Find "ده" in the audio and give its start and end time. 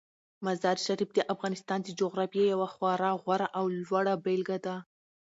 4.65-4.75